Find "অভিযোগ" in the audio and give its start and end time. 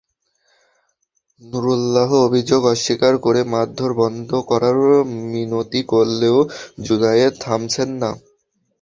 2.27-2.61